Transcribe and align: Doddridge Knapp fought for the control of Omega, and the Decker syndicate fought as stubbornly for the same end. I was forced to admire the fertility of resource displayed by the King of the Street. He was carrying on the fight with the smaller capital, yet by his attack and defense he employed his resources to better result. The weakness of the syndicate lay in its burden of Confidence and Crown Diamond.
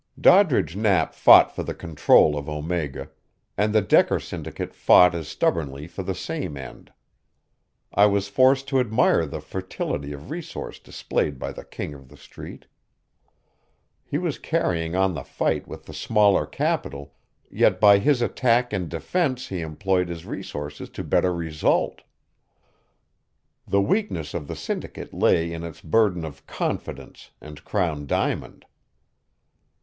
Doddridge 0.19 0.75
Knapp 0.75 1.13
fought 1.13 1.55
for 1.55 1.61
the 1.61 1.75
control 1.75 2.35
of 2.35 2.49
Omega, 2.49 3.11
and 3.55 3.71
the 3.71 3.83
Decker 3.83 4.19
syndicate 4.19 4.73
fought 4.73 5.13
as 5.13 5.27
stubbornly 5.27 5.85
for 5.87 6.01
the 6.01 6.15
same 6.15 6.57
end. 6.57 6.91
I 7.93 8.07
was 8.07 8.27
forced 8.27 8.67
to 8.69 8.79
admire 8.79 9.27
the 9.27 9.39
fertility 9.41 10.11
of 10.11 10.31
resource 10.31 10.79
displayed 10.79 11.37
by 11.37 11.51
the 11.51 11.63
King 11.63 11.93
of 11.93 12.09
the 12.09 12.17
Street. 12.17 12.65
He 14.03 14.17
was 14.17 14.39
carrying 14.39 14.95
on 14.95 15.13
the 15.13 15.21
fight 15.23 15.67
with 15.67 15.85
the 15.85 15.93
smaller 15.93 16.47
capital, 16.47 17.13
yet 17.51 17.79
by 17.79 17.99
his 17.99 18.23
attack 18.23 18.73
and 18.73 18.89
defense 18.89 19.49
he 19.49 19.61
employed 19.61 20.09
his 20.09 20.25
resources 20.25 20.89
to 20.89 21.03
better 21.03 21.31
result. 21.31 22.01
The 23.67 23.81
weakness 23.81 24.33
of 24.33 24.47
the 24.47 24.55
syndicate 24.55 25.13
lay 25.13 25.53
in 25.53 25.61
its 25.63 25.79
burden 25.79 26.25
of 26.25 26.47
Confidence 26.47 27.29
and 27.39 27.63
Crown 27.63 28.07
Diamond. 28.07 28.65